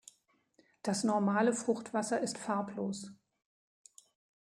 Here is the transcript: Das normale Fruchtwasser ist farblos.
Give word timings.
Das 0.81 1.03
normale 1.03 1.53
Fruchtwasser 1.53 2.21
ist 2.21 2.39
farblos. 2.39 3.11